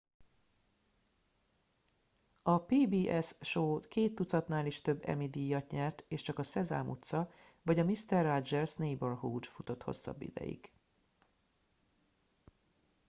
a 2.43 2.59
pbs 2.65 3.35
show 3.41 3.79
két 3.79 4.15
tucatnál 4.15 4.65
is 4.65 4.81
több 4.81 5.03
emmy 5.07 5.29
díjat 5.29 5.71
nyert 5.71 6.03
és 6.07 6.21
csak 6.21 6.39
a 6.39 6.43
szezám 6.43 6.89
utca 6.89 7.31
vagy 7.61 7.79
a 7.79 7.83
mister 7.83 8.25
rogers' 8.25 8.77
neighborhood 8.77 9.45
futott 9.45 9.83
hosszabb 9.83 10.21
ideig 10.21 10.71